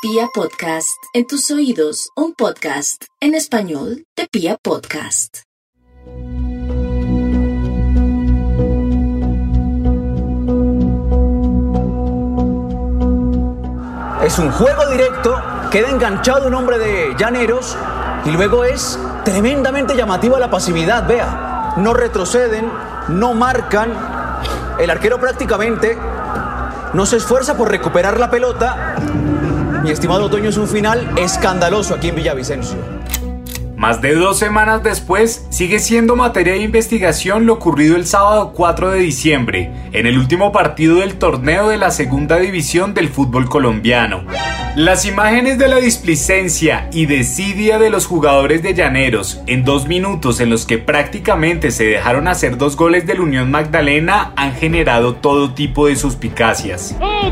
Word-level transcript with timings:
Pia 0.00 0.28
Podcast, 0.32 1.02
en 1.12 1.26
tus 1.26 1.50
oídos, 1.50 2.10
un 2.14 2.32
podcast 2.32 3.06
en 3.20 3.34
español 3.34 4.04
de 4.16 4.28
Pia 4.30 4.56
Podcast. 4.62 5.38
Es 14.22 14.38
un 14.38 14.52
juego 14.52 14.88
directo, 14.88 15.34
queda 15.72 15.90
enganchado 15.90 16.46
un 16.46 16.54
hombre 16.54 16.78
de 16.78 17.16
llaneros 17.18 17.76
y 18.24 18.30
luego 18.30 18.64
es 18.64 18.96
tremendamente 19.24 19.96
llamativa 19.96 20.38
la 20.38 20.48
pasividad, 20.48 21.08
vea. 21.08 21.74
No 21.76 21.92
retroceden, 21.92 22.70
no 23.08 23.34
marcan. 23.34 23.92
El 24.78 24.90
arquero 24.90 25.18
prácticamente 25.18 25.98
no 26.92 27.04
se 27.04 27.16
esfuerza 27.16 27.56
por 27.56 27.68
recuperar 27.68 28.20
la 28.20 28.30
pelota. 28.30 28.94
Mi 29.88 29.94
estimado 29.94 30.26
Otoño 30.26 30.50
es 30.50 30.58
un 30.58 30.68
final 30.68 31.14
escandaloso 31.16 31.94
aquí 31.94 32.08
en 32.08 32.16
Villavicencio. 32.16 32.76
Más 33.74 34.02
de 34.02 34.14
dos 34.14 34.38
semanas 34.38 34.82
después, 34.82 35.46
sigue 35.48 35.78
siendo 35.78 36.14
materia 36.14 36.52
de 36.52 36.58
investigación 36.58 37.46
lo 37.46 37.54
ocurrido 37.54 37.96
el 37.96 38.06
sábado 38.06 38.52
4 38.54 38.90
de 38.90 38.98
diciembre, 38.98 39.72
en 39.92 40.06
el 40.06 40.18
último 40.18 40.52
partido 40.52 40.96
del 40.96 41.14
torneo 41.14 41.70
de 41.70 41.78
la 41.78 41.90
segunda 41.90 42.36
división 42.36 42.92
del 42.92 43.08
fútbol 43.08 43.48
colombiano. 43.48 44.24
Las 44.76 45.06
imágenes 45.06 45.56
de 45.56 45.68
la 45.68 45.76
displicencia 45.76 46.90
y 46.92 47.06
desidia 47.06 47.78
de 47.78 47.88
los 47.88 48.04
jugadores 48.04 48.62
de 48.62 48.74
Llaneros 48.74 49.40
en 49.46 49.64
dos 49.64 49.88
minutos 49.88 50.40
en 50.40 50.50
los 50.50 50.66
que 50.66 50.76
prácticamente 50.76 51.70
se 51.70 51.84
dejaron 51.84 52.28
hacer 52.28 52.58
dos 52.58 52.76
goles 52.76 53.06
del 53.06 53.20
Unión 53.20 53.50
Magdalena 53.50 54.34
han 54.36 54.52
generado 54.54 55.14
todo 55.14 55.54
tipo 55.54 55.86
de 55.86 55.96
suspicacias. 55.96 56.94
¡Oh 57.00 57.30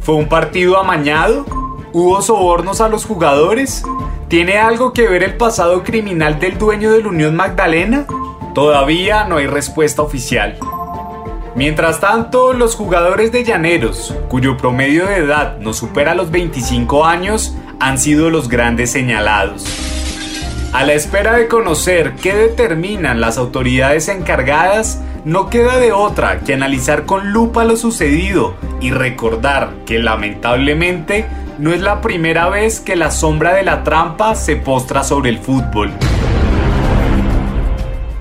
¿Fue 0.00 0.14
un 0.14 0.28
partido 0.28 0.78
amañado? 0.78 1.44
¿Hubo 1.92 2.22
sobornos 2.22 2.80
a 2.80 2.88
los 2.88 3.04
jugadores? 3.04 3.84
¿Tiene 4.28 4.56
algo 4.56 4.94
que 4.94 5.06
ver 5.06 5.22
el 5.22 5.36
pasado 5.36 5.82
criminal 5.82 6.40
del 6.40 6.56
dueño 6.56 6.90
de 6.92 7.02
la 7.02 7.08
Unión 7.08 7.36
Magdalena? 7.36 8.06
Todavía 8.54 9.24
no 9.24 9.36
hay 9.36 9.46
respuesta 9.46 10.00
oficial. 10.00 10.58
Mientras 11.54 12.00
tanto, 12.00 12.54
los 12.54 12.76
jugadores 12.76 13.30
de 13.30 13.44
Llaneros, 13.44 14.14
cuyo 14.28 14.56
promedio 14.56 15.04
de 15.04 15.16
edad 15.16 15.58
no 15.58 15.74
supera 15.74 16.14
los 16.14 16.30
25 16.30 17.04
años, 17.04 17.54
han 17.78 17.98
sido 17.98 18.30
los 18.30 18.48
grandes 18.48 18.90
señalados. 18.90 19.66
A 20.72 20.84
la 20.84 20.94
espera 20.94 21.34
de 21.34 21.48
conocer 21.48 22.14
qué 22.14 22.32
determinan 22.34 23.20
las 23.20 23.36
autoridades 23.36 24.08
encargadas, 24.08 25.02
no 25.24 25.50
queda 25.50 25.78
de 25.78 25.92
otra 25.92 26.40
que 26.40 26.54
analizar 26.54 27.04
con 27.04 27.32
lupa 27.32 27.64
lo 27.64 27.76
sucedido 27.76 28.54
y 28.80 28.90
recordar 28.90 29.70
que 29.84 29.98
lamentablemente 29.98 31.26
no 31.58 31.72
es 31.72 31.80
la 31.80 32.00
primera 32.00 32.48
vez 32.48 32.80
que 32.80 32.96
la 32.96 33.10
sombra 33.10 33.52
de 33.54 33.62
la 33.62 33.84
trampa 33.84 34.34
se 34.34 34.56
postra 34.56 35.04
sobre 35.04 35.30
el 35.30 35.38
fútbol. 35.38 35.92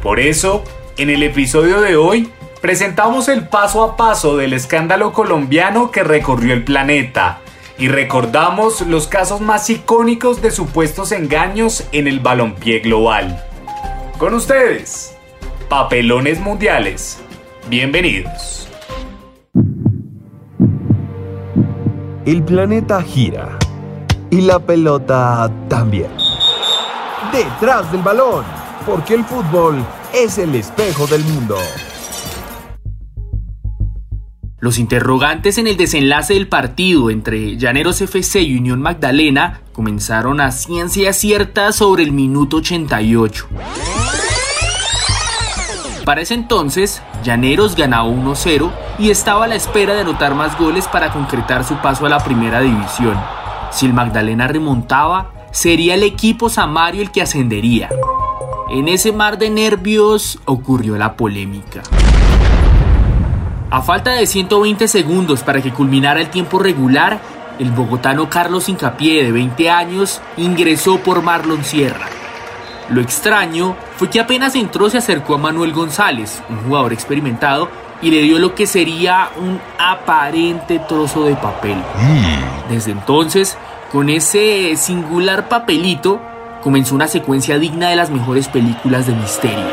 Por 0.04 0.20
eso, 0.20 0.64
en 0.98 1.10
el 1.10 1.24
episodio 1.24 1.80
de 1.82 1.96
hoy, 1.96 2.30
presentamos 2.62 3.30
el 3.30 3.48
paso 3.48 3.84
a 3.84 3.96
paso 3.96 4.36
del 4.36 4.54
escándalo 4.54 5.14
colombiano 5.14 5.92
que 5.92 6.04
recorrió 6.04 6.54
el 6.54 6.66
planeta 6.66 7.40
y 7.78 7.88
recordamos 7.88 8.82
los 8.82 9.08
casos 9.08 9.40
más 9.40 9.70
icónicos 9.70 10.42
de 10.42 10.52
supuestos 10.52 11.14
engaños 11.14 11.86
en 11.94 12.08
el 12.08 12.20
balompié 12.20 12.80
global. 12.80 13.42
Con 14.18 14.34
ustedes, 14.34 15.19
Papelones 15.70 16.40
Mundiales. 16.40 17.22
Bienvenidos. 17.70 18.68
El 22.26 22.42
planeta 22.44 23.04
gira 23.04 23.60
y 24.32 24.42
la 24.42 24.58
pelota 24.58 25.52
también. 25.68 26.10
Detrás 27.32 27.92
del 27.92 28.02
balón, 28.02 28.46
porque 28.84 29.14
el 29.14 29.24
fútbol 29.24 29.86
es 30.12 30.40
el 30.40 30.56
espejo 30.56 31.06
del 31.06 31.24
mundo. 31.24 31.56
Los 34.60 34.80
interrogantes 34.80 35.60
en 35.60 35.68
el 35.68 35.78
desenlace 35.78 36.34
del 36.34 36.48
partido 36.48 37.12
entre 37.12 37.58
Llaneros 37.58 38.02
FC 38.02 38.42
y 38.42 38.58
Unión 38.58 38.82
Magdalena 38.82 39.62
comenzaron 39.72 40.42
a 40.42 40.50
ciencia 40.50 41.14
cierta 41.14 41.72
sobre 41.74 42.02
el 42.02 42.12
minuto 42.12 42.58
88. 42.58 43.48
Para 46.10 46.22
ese 46.22 46.34
entonces, 46.34 47.04
Llaneros 47.24 47.76
ganaba 47.76 48.10
1-0 48.10 48.72
y 48.98 49.12
estaba 49.12 49.46
a 49.46 49.48
la 49.48 49.54
espera 49.54 49.94
de 49.94 50.02
anotar 50.02 50.34
más 50.34 50.58
goles 50.58 50.88
para 50.88 51.14
concretar 51.14 51.64
su 51.64 51.76
paso 51.76 52.08
a 52.08 52.10
la 52.10 52.18
primera 52.18 52.62
división. 52.62 53.16
Si 53.70 53.86
el 53.86 53.94
Magdalena 53.94 54.48
remontaba, 54.48 55.30
sería 55.52 55.94
el 55.94 56.02
equipo 56.02 56.50
Samario 56.50 57.04
el 57.04 57.12
que 57.12 57.22
ascendería. 57.22 57.90
En 58.72 58.88
ese 58.88 59.12
mar 59.12 59.38
de 59.38 59.52
nervios 59.52 60.40
ocurrió 60.46 60.98
la 60.98 61.16
polémica. 61.16 61.84
A 63.70 63.84
falta 63.84 64.14
de 64.14 64.26
120 64.26 64.88
segundos 64.88 65.44
para 65.44 65.62
que 65.62 65.72
culminara 65.72 66.22
el 66.22 66.32
tiempo 66.32 66.58
regular, 66.58 67.20
el 67.60 67.70
bogotano 67.70 68.32
Carlos 68.32 68.68
Incapié, 68.68 69.26
de 69.26 69.32
20 69.32 69.70
años, 69.70 70.24
ingresó 70.38 70.98
por 70.98 71.22
Marlon 71.22 71.64
Sierra. 71.64 72.08
Lo 72.90 73.02
extraño 73.02 73.76
fue 73.98 74.10
que 74.10 74.20
apenas 74.20 74.56
entró 74.56 74.90
se 74.90 74.98
acercó 74.98 75.36
a 75.36 75.38
Manuel 75.38 75.74
González, 75.74 76.42
un 76.50 76.58
jugador 76.64 76.92
experimentado, 76.92 77.70
y 78.02 78.10
le 78.10 78.22
dio 78.22 78.40
lo 78.40 78.56
que 78.56 78.66
sería 78.66 79.30
un 79.38 79.60
aparente 79.78 80.80
trozo 80.80 81.26
de 81.26 81.36
papel. 81.36 81.78
Desde 82.70 82.92
entonces, 82.92 83.58
con 83.92 84.10
ese 84.10 84.76
singular 84.76 85.50
papelito, 85.50 86.20
comenzó 86.64 86.96
una 86.96 87.08
secuencia 87.08 87.60
digna 87.60 87.90
de 87.90 87.96
las 87.96 88.10
mejores 88.10 88.48
películas 88.48 89.06
de 89.06 89.14
misterio. 89.14 89.68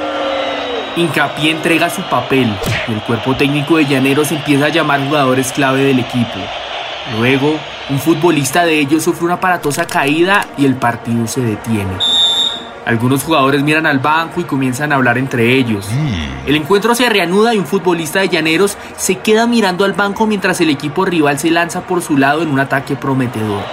Hincapié 0.96 1.52
entrega 1.52 1.88
su 1.88 2.02
papel 2.02 2.52
y 2.88 2.92
el 2.92 3.02
cuerpo 3.02 3.34
técnico 3.36 3.76
de 3.76 3.86
Llaneros 3.86 4.32
empieza 4.32 4.66
a 4.66 4.70
llamar 4.70 5.06
jugadores 5.06 5.52
clave 5.52 5.84
del 5.84 6.00
equipo. 6.00 6.38
Luego, 7.18 7.58
un 7.88 7.98
futbolista 7.98 8.64
de 8.64 8.78
ellos 8.80 9.04
sufre 9.04 9.26
una 9.26 9.34
aparatosa 9.34 9.86
caída 9.86 10.44
y 10.58 10.66
el 10.66 10.74
partido 10.74 11.26
se 11.26 11.40
detiene. 11.40 11.92
Algunos 12.86 13.24
jugadores 13.24 13.62
miran 13.64 13.84
al 13.84 13.98
banco 13.98 14.40
y 14.40 14.44
comienzan 14.44 14.92
a 14.92 14.94
hablar 14.94 15.18
entre 15.18 15.54
ellos. 15.54 15.88
El 16.46 16.54
encuentro 16.54 16.94
se 16.94 17.08
reanuda 17.08 17.52
y 17.52 17.58
un 17.58 17.66
futbolista 17.66 18.20
de 18.20 18.28
Llaneros 18.28 18.78
se 18.96 19.18
queda 19.18 19.48
mirando 19.48 19.84
al 19.84 19.92
banco 19.92 20.26
mientras 20.26 20.60
el 20.60 20.70
equipo 20.70 21.04
rival 21.04 21.38
se 21.38 21.50
lanza 21.50 21.80
por 21.80 22.00
su 22.00 22.16
lado 22.16 22.42
en 22.42 22.48
un 22.48 22.60
ataque 22.60 22.94
prometedor. 22.94 23.64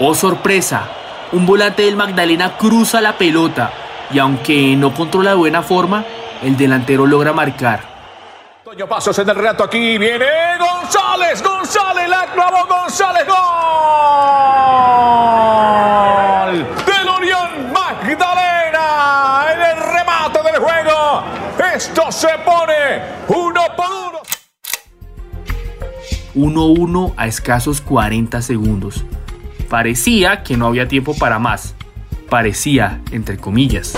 Oh 0.00 0.12
sorpresa, 0.14 0.88
un 1.30 1.46
volante 1.46 1.82
del 1.82 1.94
Magdalena 1.96 2.56
cruza 2.56 3.00
la 3.00 3.16
pelota 3.16 3.70
y 4.10 4.18
aunque 4.18 4.74
no 4.76 4.92
controla 4.92 5.30
de 5.30 5.36
buena 5.36 5.62
forma, 5.62 6.04
el 6.42 6.56
delantero 6.56 7.06
logra 7.06 7.32
marcar. 7.32 7.98
Toño 8.64 8.86
Pasos 8.86 9.18
en 9.18 9.28
el 9.28 9.36
reto 9.36 9.64
aquí, 9.64 9.98
viene 9.98 10.26
González, 10.58 11.42
González, 11.42 12.08
la 12.08 12.26
clavó 12.26 12.66
González, 12.66 13.24
gol 13.26 13.38
del 16.86 17.08
Unión 17.08 17.72
Magdalena 17.72 19.46
en 19.54 19.60
el 19.60 19.76
remate 19.78 20.42
del 20.42 20.58
juego. 20.60 21.24
Esto 21.74 22.07
se 22.18 22.26
pone 22.44 23.00
uno 23.28 23.60
por 23.76 23.86
uno. 26.34 26.52
1-1 26.52 27.14
a 27.16 27.28
escasos 27.28 27.80
40 27.80 28.42
segundos. 28.42 29.04
Parecía 29.70 30.42
que 30.42 30.56
no 30.56 30.66
había 30.66 30.88
tiempo 30.88 31.16
para 31.16 31.38
más. 31.38 31.76
Parecía, 32.28 33.00
entre 33.12 33.36
comillas. 33.36 33.96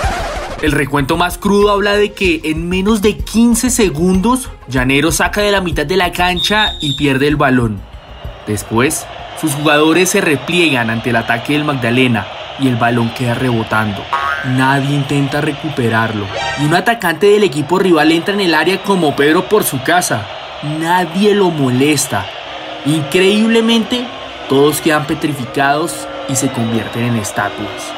El 0.60 0.72
recuento 0.72 1.16
más 1.16 1.38
crudo 1.38 1.70
habla 1.70 1.94
de 1.94 2.12
que 2.12 2.42
en 2.44 2.68
menos 2.68 3.00
de 3.00 3.16
15 3.16 3.70
segundos, 3.70 4.50
Llanero 4.68 5.12
saca 5.12 5.40
de 5.40 5.52
la 5.52 5.62
mitad 5.62 5.86
de 5.86 5.96
la 5.96 6.12
cancha 6.12 6.74
y 6.82 6.96
pierde 6.96 7.26
el 7.26 7.36
balón. 7.36 7.80
Después, 8.46 9.06
sus 9.40 9.54
jugadores 9.54 10.10
se 10.10 10.20
repliegan 10.20 10.90
ante 10.90 11.08
el 11.08 11.16
ataque 11.16 11.54
del 11.54 11.64
Magdalena 11.64 12.26
y 12.58 12.68
el 12.68 12.76
balón 12.76 13.14
queda 13.14 13.32
rebotando. 13.32 14.04
Nadie 14.44 14.94
intenta 14.94 15.40
recuperarlo. 15.40 16.26
Y 16.60 16.64
un 16.64 16.74
atacante 16.74 17.26
del 17.26 17.44
equipo 17.44 17.78
rival 17.78 18.10
entra 18.10 18.34
en 18.34 18.40
el 18.40 18.54
área 18.54 18.82
como 18.82 19.14
Pedro 19.14 19.48
por 19.48 19.64
su 19.64 19.82
casa. 19.82 20.26
Nadie 20.62 21.34
lo 21.34 21.50
molesta. 21.50 22.26
Increíblemente, 22.86 24.06
todos 24.48 24.80
quedan 24.80 25.06
petrificados 25.06 26.06
y 26.28 26.36
se 26.36 26.48
convierten 26.48 27.04
en 27.04 27.16
estatuas. 27.16 27.92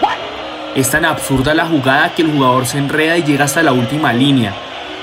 Es 0.74 0.90
tan 0.90 1.04
absurda 1.04 1.54
la 1.54 1.66
jugada 1.66 2.14
que 2.14 2.22
el 2.22 2.32
jugador 2.32 2.66
se 2.66 2.78
enreda 2.78 3.16
y 3.18 3.22
llega 3.22 3.44
hasta 3.44 3.62
la 3.62 3.72
última 3.72 4.12
línea. 4.12 4.52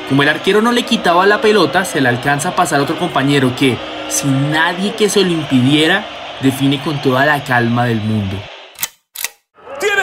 Como 0.10 0.24
el 0.24 0.30
arquero 0.30 0.62
no 0.62 0.72
le 0.72 0.84
quitaba 0.84 1.26
la 1.26 1.40
pelota, 1.40 1.86
se 1.86 2.02
le 2.02 2.10
alcanza 2.10 2.50
a 2.50 2.56
pasar 2.56 2.80
a 2.80 2.84
otro 2.84 2.98
compañero 2.98 3.56
que, 3.56 3.78
sin 4.10 4.52
nadie 4.52 4.94
que 4.94 5.08
se 5.08 5.24
lo 5.24 5.32
impidiera, 5.32 6.04
define 6.42 6.82
con 6.82 7.02
toda 7.02 7.26
la 7.26 7.44
calma 7.44 7.86
del 7.86 8.02
mundo 8.02 8.36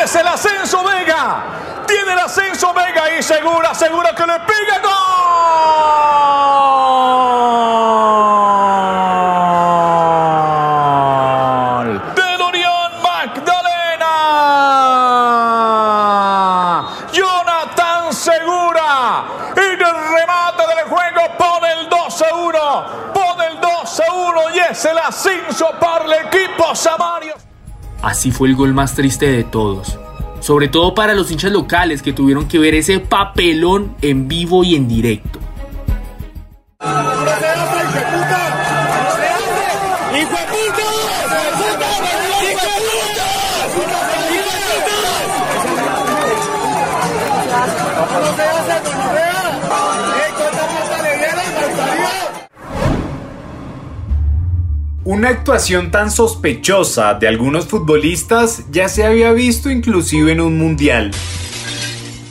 es 0.06 0.14
el 0.14 0.26
ascenso 0.28 0.84
Vega. 0.84 1.42
Tiene 1.84 2.12
el 2.12 2.18
ascenso 2.20 2.72
Vega 2.72 3.12
y 3.18 3.22
segura, 3.22 3.74
segura 3.74 4.14
que 4.14 4.24
le 4.24 4.38
pega 4.40 4.78
gol. 4.78 4.88
Del 12.14 12.40
Unión 12.40 13.02
Magdalena. 13.02 14.12
Jonathan 17.10 18.12
Segura. 18.12 19.24
En 19.56 19.72
el 19.72 19.80
remate 19.80 20.66
del 20.68 20.84
juego 20.84 21.36
pone 21.36 21.72
el 21.72 21.90
2-1. 21.90 23.12
Pone 23.12 23.46
el 23.46 23.60
2-1 23.60 24.54
y 24.54 24.58
es 24.70 24.84
el 24.84 24.98
ascenso 24.98 25.72
para 25.80 26.04
el 26.04 26.12
equipo 26.12 26.76
Samario. 26.76 27.45
Así 28.02 28.30
fue 28.30 28.48
el 28.48 28.56
gol 28.56 28.74
más 28.74 28.94
triste 28.94 29.26
de 29.26 29.44
todos. 29.44 29.98
Sobre 30.40 30.68
todo 30.68 30.94
para 30.94 31.14
los 31.14 31.30
hinchas 31.30 31.52
locales 31.52 32.02
que 32.02 32.12
tuvieron 32.12 32.46
que 32.46 32.58
ver 32.58 32.74
ese 32.74 33.00
papelón 33.00 33.94
en 34.02 34.28
vivo 34.28 34.64
y 34.64 34.76
en 34.76 34.88
directo. 34.88 35.40
Una 55.06 55.28
actuación 55.28 55.92
tan 55.92 56.10
sospechosa 56.10 57.14
de 57.14 57.28
algunos 57.28 57.66
futbolistas 57.66 58.64
ya 58.72 58.88
se 58.88 59.06
había 59.06 59.30
visto 59.30 59.70
inclusive 59.70 60.32
en 60.32 60.40
un 60.40 60.58
mundial. 60.58 61.12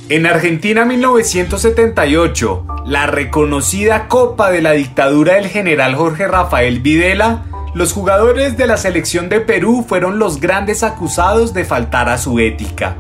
En 0.10 0.26
Argentina 0.26 0.84
1978, 0.84 2.66
la 2.86 3.08
reconocida 3.08 4.10
Copa 4.10 4.52
de 4.52 4.62
la 4.62 4.74
dictadura 4.74 5.36
del 5.36 5.48
general 5.48 5.96
Jorge 5.96 6.28
Rafael 6.28 6.82
Videla, 6.82 7.46
los 7.74 7.94
jugadores 7.94 8.58
de 8.58 8.68
la 8.68 8.76
selección 8.76 9.30
de 9.30 9.40
Perú 9.40 9.86
fueron 9.88 10.20
los 10.20 10.42
grandes 10.42 10.84
acusados 10.84 11.54
de 11.54 11.64
faltar 11.64 12.10
a 12.10 12.18
su 12.18 12.40
ética. 12.40 12.98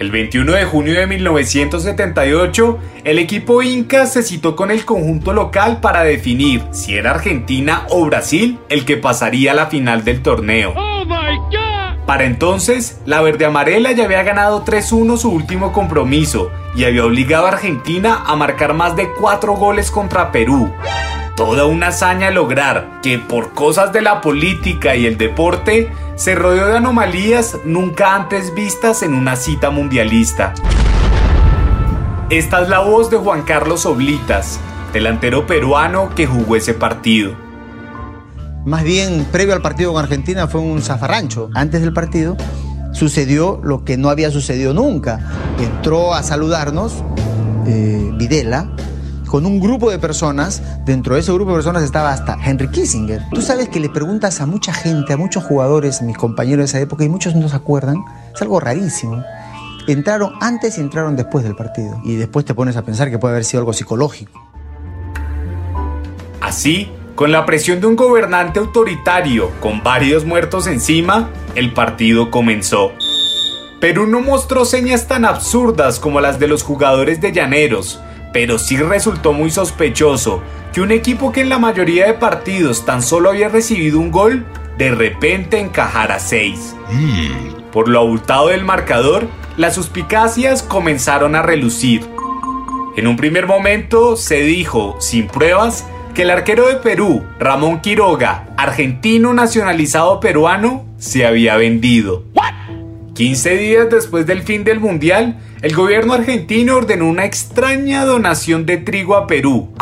El 0.00 0.10
21 0.10 0.52
de 0.52 0.64
junio 0.64 0.98
de 0.98 1.06
1978, 1.06 2.78
el 3.04 3.18
equipo 3.18 3.60
Inca 3.60 4.06
se 4.06 4.22
citó 4.22 4.56
con 4.56 4.70
el 4.70 4.86
conjunto 4.86 5.34
local 5.34 5.80
para 5.82 6.04
definir 6.04 6.64
si 6.70 6.96
era 6.96 7.10
Argentina 7.10 7.84
o 7.90 8.06
Brasil 8.06 8.58
el 8.70 8.86
que 8.86 8.96
pasaría 8.96 9.52
a 9.52 9.54
la 9.54 9.66
final 9.66 10.02
del 10.02 10.22
torneo. 10.22 10.72
Para 12.06 12.24
entonces, 12.24 12.98
la 13.04 13.20
verde 13.20 13.44
amarela 13.44 13.92
ya 13.92 14.06
había 14.06 14.22
ganado 14.22 14.64
3-1 14.64 15.18
su 15.18 15.30
último 15.30 15.70
compromiso 15.70 16.50
y 16.74 16.84
había 16.84 17.04
obligado 17.04 17.44
a 17.44 17.50
Argentina 17.50 18.24
a 18.26 18.34
marcar 18.36 18.72
más 18.72 18.96
de 18.96 19.10
4 19.20 19.52
goles 19.52 19.90
contra 19.90 20.32
Perú. 20.32 20.72
Toda 21.40 21.64
una 21.64 21.86
hazaña 21.86 22.30
lograr 22.30 23.00
que 23.02 23.18
por 23.18 23.54
cosas 23.54 23.94
de 23.94 24.02
la 24.02 24.20
política 24.20 24.94
y 24.94 25.06
el 25.06 25.16
deporte 25.16 25.90
se 26.14 26.34
rodeó 26.34 26.66
de 26.66 26.76
anomalías 26.76 27.56
nunca 27.64 28.14
antes 28.14 28.54
vistas 28.54 29.02
en 29.02 29.14
una 29.14 29.36
cita 29.36 29.70
mundialista. 29.70 30.52
Esta 32.28 32.60
es 32.60 32.68
la 32.68 32.80
voz 32.80 33.08
de 33.08 33.16
Juan 33.16 33.40
Carlos 33.40 33.86
Oblitas, 33.86 34.60
delantero 34.92 35.46
peruano 35.46 36.14
que 36.14 36.26
jugó 36.26 36.56
ese 36.56 36.74
partido. 36.74 37.32
Más 38.66 38.84
bien, 38.84 39.26
previo 39.32 39.54
al 39.54 39.62
partido 39.62 39.94
con 39.94 40.02
Argentina 40.02 40.46
fue 40.46 40.60
un 40.60 40.82
zafarrancho. 40.82 41.48
Antes 41.54 41.80
del 41.80 41.94
partido 41.94 42.36
sucedió 42.92 43.62
lo 43.64 43.82
que 43.86 43.96
no 43.96 44.10
había 44.10 44.30
sucedido 44.30 44.74
nunca. 44.74 45.20
Entró 45.58 46.12
a 46.12 46.22
saludarnos 46.22 47.02
eh, 47.66 48.10
Videla 48.18 48.68
con 49.30 49.46
un 49.46 49.60
grupo 49.60 49.90
de 49.90 49.98
personas. 50.00 50.60
Dentro 50.84 51.14
de 51.14 51.20
ese 51.20 51.32
grupo 51.32 51.52
de 51.52 51.58
personas 51.58 51.84
estaba 51.84 52.12
hasta 52.12 52.36
Henry 52.44 52.68
Kissinger. 52.68 53.22
Tú 53.32 53.40
sabes 53.40 53.68
que 53.68 53.78
le 53.78 53.88
preguntas 53.88 54.40
a 54.40 54.46
mucha 54.46 54.72
gente, 54.74 55.12
a 55.12 55.16
muchos 55.16 55.44
jugadores, 55.44 56.02
mis 56.02 56.18
compañeros 56.18 56.58
de 56.58 56.64
esa 56.64 56.80
época, 56.80 57.04
y 57.04 57.08
muchos 57.08 57.36
no 57.36 57.48
se 57.48 57.54
acuerdan. 57.54 58.04
Es 58.34 58.42
algo 58.42 58.58
rarísimo. 58.58 59.22
Entraron 59.86 60.32
antes 60.40 60.78
y 60.78 60.80
entraron 60.80 61.14
después 61.14 61.44
del 61.44 61.54
partido. 61.54 62.00
Y 62.04 62.16
después 62.16 62.44
te 62.44 62.54
pones 62.54 62.76
a 62.76 62.82
pensar 62.82 63.08
que 63.08 63.18
puede 63.18 63.34
haber 63.34 63.44
sido 63.44 63.60
algo 63.60 63.72
psicológico. 63.72 64.32
Así, 66.40 66.90
con 67.14 67.30
la 67.30 67.46
presión 67.46 67.80
de 67.80 67.86
un 67.86 67.94
gobernante 67.94 68.58
autoritario 68.58 69.52
con 69.60 69.84
varios 69.84 70.24
muertos 70.24 70.66
encima, 70.66 71.30
el 71.54 71.72
partido 71.72 72.32
comenzó. 72.32 72.90
Perú 73.80 74.08
no 74.08 74.20
mostró 74.20 74.64
señas 74.64 75.06
tan 75.06 75.24
absurdas 75.24 76.00
como 76.00 76.20
las 76.20 76.40
de 76.40 76.48
los 76.48 76.64
jugadores 76.64 77.20
de 77.20 77.32
Llaneros, 77.32 78.00
pero 78.32 78.58
sí 78.58 78.76
resultó 78.76 79.32
muy 79.32 79.50
sospechoso 79.50 80.42
que 80.72 80.80
un 80.80 80.92
equipo 80.92 81.32
que 81.32 81.40
en 81.40 81.48
la 81.48 81.58
mayoría 81.58 82.06
de 82.06 82.14
partidos 82.14 82.84
tan 82.84 83.02
solo 83.02 83.30
había 83.30 83.48
recibido 83.48 83.98
un 83.98 84.10
gol, 84.10 84.46
de 84.78 84.92
repente 84.92 85.58
encajara 85.58 86.18
seis. 86.18 86.74
Por 87.72 87.88
lo 87.88 88.00
abultado 88.00 88.48
del 88.48 88.64
marcador, 88.64 89.28
las 89.56 89.74
suspicacias 89.74 90.62
comenzaron 90.62 91.34
a 91.34 91.42
relucir. 91.42 92.02
En 92.96 93.06
un 93.06 93.16
primer 93.16 93.46
momento 93.46 94.16
se 94.16 94.42
dijo, 94.42 94.96
sin 95.00 95.26
pruebas, 95.26 95.86
que 96.14 96.22
el 96.22 96.30
arquero 96.30 96.66
de 96.68 96.76
Perú, 96.76 97.24
Ramón 97.38 97.80
Quiroga, 97.80 98.48
argentino 98.56 99.32
nacionalizado 99.32 100.18
peruano, 100.20 100.84
se 100.98 101.24
había 101.24 101.56
vendido. 101.56 102.24
15 103.14 103.56
días 103.56 103.90
después 103.90 104.26
del 104.26 104.42
fin 104.42 104.64
del 104.64 104.80
Mundial, 104.80 105.38
el 105.62 105.74
gobierno 105.74 106.14
argentino 106.14 106.76
ordenó 106.76 107.08
una 107.08 107.24
extraña 107.24 108.04
donación 108.04 108.66
de 108.66 108.78
trigo 108.78 109.16
a 109.16 109.26
Perú. 109.26 109.74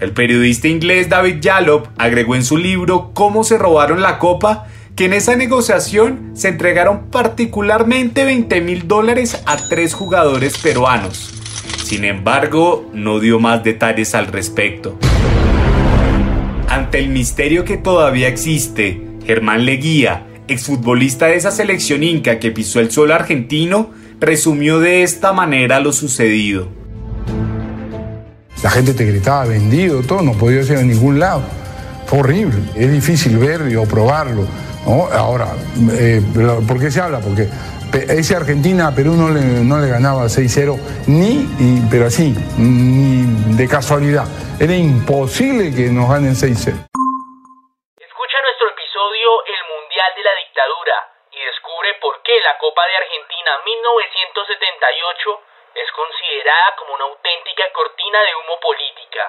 El 0.00 0.12
periodista 0.12 0.68
inglés 0.68 1.08
David 1.08 1.40
Yallop 1.40 1.88
agregó 1.96 2.34
en 2.34 2.44
su 2.44 2.56
libro 2.56 3.12
Cómo 3.14 3.44
se 3.44 3.58
robaron 3.58 4.02
la 4.02 4.18
copa 4.18 4.66
que 4.96 5.04
en 5.04 5.12
esa 5.12 5.36
negociación 5.36 6.32
se 6.34 6.48
entregaron 6.48 7.08
particularmente 7.10 8.24
20 8.24 8.60
mil 8.60 8.88
dólares 8.88 9.42
a 9.46 9.56
tres 9.56 9.94
jugadores 9.94 10.58
peruanos. 10.58 11.32
Sin 11.84 12.04
embargo, 12.04 12.90
no 12.92 13.20
dio 13.20 13.38
más 13.38 13.62
detalles 13.62 14.14
al 14.14 14.26
respecto. 14.26 14.98
Ante 16.68 16.98
el 16.98 17.10
misterio 17.10 17.64
que 17.64 17.76
todavía 17.76 18.28
existe, 18.28 19.00
Germán 19.24 19.66
Leguía, 19.66 20.26
exfutbolista 20.52 21.26
de 21.26 21.36
esa 21.36 21.50
selección 21.50 22.02
inca 22.02 22.38
que 22.38 22.50
pisó 22.50 22.80
el 22.80 22.90
suelo 22.90 23.14
argentino, 23.14 23.90
resumió 24.20 24.78
de 24.80 25.02
esta 25.02 25.32
manera 25.32 25.80
lo 25.80 25.92
sucedido. 25.92 26.68
La 28.62 28.70
gente 28.70 28.94
te 28.94 29.04
gritaba 29.04 29.46
vendido, 29.46 30.02
todo, 30.02 30.22
no 30.22 30.32
podía 30.34 30.62
ir 30.62 30.76
a 30.76 30.82
ningún 30.82 31.18
lado. 31.18 31.42
Fue 32.06 32.20
horrible. 32.20 32.62
Es 32.76 32.92
difícil 32.92 33.36
verlo 33.38 33.82
o 33.82 33.86
probarlo. 33.86 34.46
Ahora, 34.86 35.48
eh, 35.92 36.20
¿por 36.66 36.78
qué 36.78 36.90
se 36.90 37.00
habla? 37.00 37.20
Porque 37.20 37.48
ese 37.92 38.36
Argentina 38.36 38.88
a 38.88 38.94
Perú 38.94 39.14
no 39.14 39.30
le, 39.30 39.40
no 39.40 39.78
le 39.78 39.88
ganaba 39.88 40.24
6-0, 40.24 40.78
ni, 41.06 41.46
pero 41.90 42.06
así, 42.06 42.34
ni 42.56 43.56
de 43.56 43.68
casualidad. 43.68 44.24
Era 44.58 44.74
imposible 44.74 45.74
que 45.74 45.90
nos 45.90 46.08
ganen 46.08 46.32
6-0. 46.32 46.56
Escucha 46.62 48.38
nuestro 48.46 48.66
episodio 48.72 49.28
El 49.44 49.60
Mundial 49.74 50.10
de 50.16 50.22
la 50.22 50.34
Dictadura 50.40 50.96
y 51.30 51.38
descubre 51.46 51.88
por 52.00 52.22
qué 52.22 52.32
la 52.42 52.56
Copa 52.58 52.82
de 52.86 52.94
Argentina 52.96 53.50
1978 53.82 55.42
es 55.74 55.90
considerada 55.90 56.70
como 56.78 56.94
una 56.94 57.04
auténtica 57.10 57.64
cortina 57.74 58.18
de 58.22 58.30
humo 58.38 58.54
política. 58.62 59.24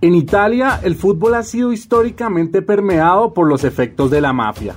En 0.00 0.14
Italia, 0.14 0.80
el 0.82 0.96
fútbol 0.96 1.34
ha 1.34 1.42
sido 1.44 1.72
históricamente 1.72 2.62
permeado 2.62 3.34
por 3.34 3.48
los 3.48 3.62
efectos 3.62 4.10
de 4.10 4.20
la 4.20 4.32
mafia. 4.32 4.74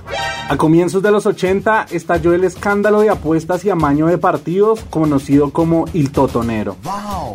A 0.48 0.56
comienzos 0.56 1.02
de 1.02 1.10
los 1.10 1.26
80 1.26 1.86
estalló 1.90 2.32
el 2.32 2.44
escándalo 2.44 3.00
de 3.00 3.10
apuestas 3.10 3.64
y 3.64 3.70
amaño 3.70 4.06
de 4.06 4.18
partidos 4.18 4.84
conocido 4.84 5.52
como 5.52 5.86
Il 5.94 6.12
Totonero. 6.12 6.76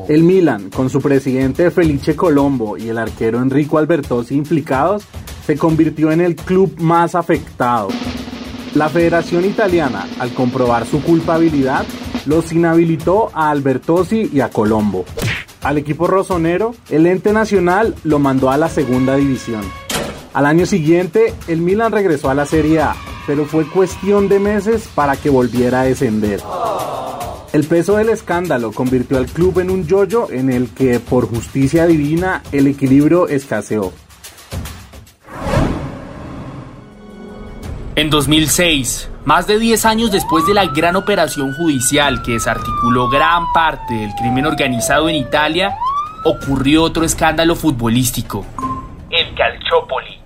El 0.07 0.23
Milan, 0.23 0.69
con 0.69 0.89
su 0.89 1.01
presidente 1.01 1.71
Felice 1.71 2.15
Colombo 2.15 2.77
y 2.77 2.89
el 2.89 2.97
arquero 2.97 3.39
Enrico 3.39 3.77
Albertosi 3.77 4.35
implicados, 4.35 5.05
se 5.45 5.57
convirtió 5.57 6.11
en 6.11 6.21
el 6.21 6.35
club 6.35 6.75
más 6.79 7.15
afectado. 7.15 7.89
La 8.75 8.89
Federación 8.89 9.45
Italiana, 9.45 10.07
al 10.19 10.33
comprobar 10.33 10.85
su 10.85 11.01
culpabilidad, 11.01 11.85
los 12.25 12.51
inhabilitó 12.51 13.31
a 13.33 13.49
Albertosi 13.49 14.29
y 14.31 14.41
a 14.41 14.49
Colombo. 14.49 15.05
Al 15.63 15.77
equipo 15.77 16.07
rosonero, 16.07 16.75
el 16.89 17.07
ente 17.07 17.33
nacional 17.33 17.95
lo 18.03 18.19
mandó 18.19 18.51
a 18.51 18.57
la 18.57 18.69
segunda 18.69 19.15
división. 19.15 19.61
Al 20.33 20.45
año 20.45 20.65
siguiente, 20.65 21.33
el 21.47 21.61
Milan 21.61 21.91
regresó 21.91 22.29
a 22.29 22.35
la 22.35 22.45
Serie 22.45 22.81
A, 22.81 22.95
pero 23.25 23.45
fue 23.45 23.65
cuestión 23.65 24.29
de 24.29 24.39
meses 24.39 24.87
para 24.93 25.15
que 25.15 25.29
volviera 25.29 25.81
a 25.81 25.85
descender. 25.85 26.41
El 27.53 27.63
peso 27.63 27.95
del 27.97 28.09
escándalo 28.09 28.71
convirtió 28.71 29.17
al 29.17 29.25
club 29.25 29.59
en 29.59 29.71
un 29.71 29.87
yoyo 29.87 30.29
en 30.29 30.51
el 30.51 30.69
que, 30.69 30.99
por 30.99 31.27
justicia 31.27 31.87
divina, 31.87 32.43
el 32.51 32.67
equilibrio 32.67 33.27
escaseó. 33.27 33.93
En 37.97 38.11
2006, 38.11 39.09
más 39.25 39.47
de 39.47 39.57
10 39.57 39.83
años 39.85 40.11
después 40.11 40.45
de 40.45 40.53
la 40.53 40.67
gran 40.67 40.95
operación 40.95 41.51
judicial 41.55 42.21
que 42.21 42.33
desarticuló 42.33 43.09
gran 43.09 43.51
parte 43.53 43.95
del 43.95 44.11
crimen 44.13 44.45
organizado 44.45 45.09
en 45.09 45.15
Italia, 45.15 45.75
ocurrió 46.23 46.83
otro 46.83 47.03
escándalo 47.03 47.55
futbolístico, 47.55 48.45
el 49.09 49.33
Calciopoli. 49.33 50.19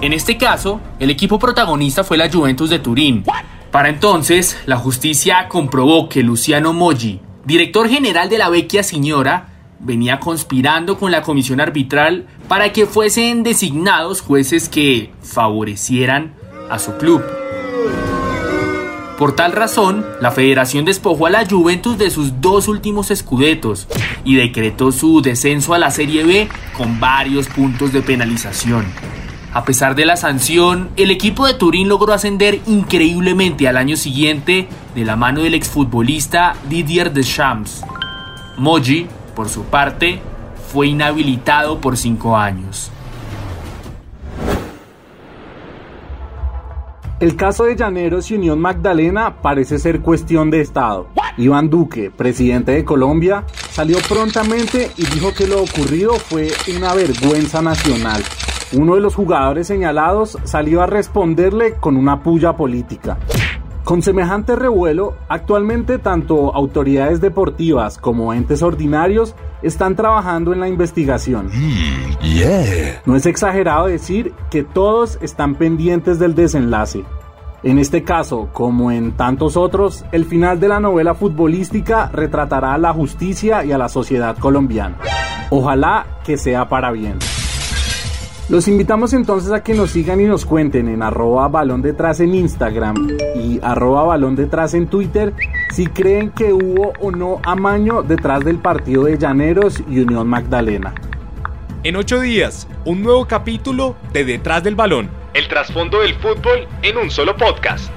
En 0.00 0.12
este 0.12 0.38
caso, 0.38 0.80
el 1.00 1.10
equipo 1.10 1.36
protagonista 1.40 2.04
fue 2.04 2.16
la 2.16 2.30
Juventus 2.30 2.70
de 2.70 2.78
Turín. 2.78 3.24
Para 3.72 3.88
entonces, 3.88 4.56
la 4.66 4.76
justicia 4.76 5.48
comprobó 5.48 6.08
que 6.08 6.22
Luciano 6.22 6.72
Moggi, 6.72 7.18
director 7.44 7.88
general 7.88 8.28
de 8.28 8.38
la 8.38 8.50
Vecchia 8.50 8.84
Signora, 8.84 9.48
venía 9.80 10.20
conspirando 10.20 10.96
con 10.96 11.10
la 11.10 11.22
comisión 11.22 11.60
arbitral 11.60 12.28
para 12.46 12.72
que 12.72 12.86
fuesen 12.86 13.42
designados 13.42 14.20
jueces 14.20 14.68
que 14.68 15.10
favorecieran 15.22 16.38
a 16.70 16.78
su 16.78 16.96
club. 16.96 17.22
Por 19.18 19.36
tal 19.36 19.52
razón, 19.52 20.06
la 20.22 20.30
federación 20.30 20.86
despojó 20.86 21.26
a 21.26 21.30
la 21.30 21.46
Juventus 21.46 21.98
de 21.98 22.08
sus 22.08 22.40
dos 22.40 22.68
últimos 22.68 23.10
escudetos 23.10 23.86
y 24.24 24.36
decretó 24.36 24.92
su 24.92 25.20
descenso 25.20 25.74
a 25.74 25.78
la 25.78 25.90
Serie 25.90 26.24
B 26.24 26.48
con 26.74 27.00
varios 27.00 27.46
puntos 27.48 27.92
de 27.92 28.00
penalización. 28.00 28.86
A 29.52 29.64
pesar 29.64 29.94
de 29.94 30.06
la 30.06 30.16
sanción, 30.16 30.88
el 30.96 31.10
equipo 31.10 31.46
de 31.46 31.54
Turín 31.54 31.88
logró 31.88 32.14
ascender 32.14 32.60
increíblemente 32.66 33.68
al 33.68 33.76
año 33.76 33.96
siguiente 33.96 34.68
de 34.94 35.04
la 35.04 35.16
mano 35.16 35.42
del 35.42 35.54
exfutbolista 35.54 36.54
Didier 36.70 37.12
Deschamps. 37.12 37.82
Moji, 38.56 39.06
por 39.34 39.48
su 39.48 39.64
parte, 39.64 40.20
fue 40.72 40.86
inhabilitado 40.86 41.80
por 41.80 41.96
cinco 41.96 42.38
años. 42.38 42.90
El 47.20 47.36
caso 47.36 47.64
de 47.64 47.76
Llaneros 47.76 48.30
y 48.30 48.34
Unión 48.36 48.58
Magdalena 48.58 49.42
parece 49.42 49.78
ser 49.78 50.00
cuestión 50.00 50.50
de 50.50 50.62
Estado. 50.62 51.08
Iván 51.36 51.68
Duque, 51.68 52.10
presidente 52.10 52.72
de 52.72 52.82
Colombia, 52.82 53.44
salió 53.72 53.98
prontamente 54.08 54.90
y 54.96 55.04
dijo 55.04 55.34
que 55.34 55.46
lo 55.46 55.62
ocurrido 55.62 56.14
fue 56.14 56.48
una 56.74 56.94
vergüenza 56.94 57.60
nacional. 57.60 58.22
Uno 58.72 58.94
de 58.94 59.02
los 59.02 59.14
jugadores 59.14 59.66
señalados 59.66 60.38
salió 60.44 60.80
a 60.80 60.86
responderle 60.86 61.74
con 61.74 61.98
una 61.98 62.22
puya 62.22 62.56
política. 62.56 63.18
Con 63.90 64.02
semejante 64.02 64.54
revuelo, 64.54 65.16
actualmente 65.28 65.98
tanto 65.98 66.54
autoridades 66.54 67.20
deportivas 67.20 67.98
como 67.98 68.32
entes 68.32 68.62
ordinarios 68.62 69.34
están 69.62 69.96
trabajando 69.96 70.52
en 70.52 70.60
la 70.60 70.68
investigación. 70.68 71.50
No 73.04 73.16
es 73.16 73.26
exagerado 73.26 73.86
decir 73.86 74.32
que 74.48 74.62
todos 74.62 75.18
están 75.22 75.56
pendientes 75.56 76.20
del 76.20 76.36
desenlace. 76.36 77.02
En 77.64 77.80
este 77.80 78.04
caso, 78.04 78.48
como 78.52 78.92
en 78.92 79.16
tantos 79.16 79.56
otros, 79.56 80.04
el 80.12 80.24
final 80.24 80.60
de 80.60 80.68
la 80.68 80.78
novela 80.78 81.14
futbolística 81.14 82.10
retratará 82.12 82.74
a 82.74 82.78
la 82.78 82.92
justicia 82.92 83.64
y 83.64 83.72
a 83.72 83.78
la 83.78 83.88
sociedad 83.88 84.38
colombiana. 84.38 84.98
Ojalá 85.50 86.06
que 86.22 86.38
sea 86.38 86.68
para 86.68 86.92
bien. 86.92 87.18
Los 88.50 88.66
invitamos 88.66 89.12
entonces 89.12 89.52
a 89.52 89.62
que 89.62 89.74
nos 89.74 89.92
sigan 89.92 90.20
y 90.20 90.24
nos 90.24 90.44
cuenten 90.44 90.88
en 90.88 91.04
arroba 91.04 91.46
balón 91.46 91.82
detrás 91.82 92.18
en 92.18 92.34
Instagram 92.34 92.96
y 93.36 93.60
arroba 93.62 94.02
balón 94.02 94.34
detrás 94.34 94.74
en 94.74 94.88
Twitter 94.88 95.32
si 95.72 95.86
creen 95.86 96.32
que 96.32 96.52
hubo 96.52 96.92
o 96.98 97.12
no 97.12 97.40
amaño 97.44 98.02
detrás 98.02 98.44
del 98.44 98.58
partido 98.58 99.04
de 99.04 99.16
Llaneros 99.18 99.80
y 99.88 100.00
Unión 100.00 100.26
Magdalena. 100.26 100.92
En 101.84 101.94
ocho 101.94 102.18
días, 102.18 102.66
un 102.84 103.04
nuevo 103.04 103.24
capítulo 103.24 103.94
de 104.12 104.24
Detrás 104.24 104.64
del 104.64 104.74
Balón. 104.74 105.08
El 105.32 105.46
trasfondo 105.46 106.00
del 106.00 106.14
fútbol 106.16 106.66
en 106.82 106.96
un 106.96 107.08
solo 107.08 107.36
podcast. 107.36 107.88